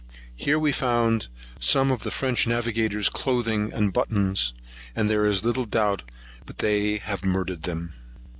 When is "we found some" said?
0.57-1.91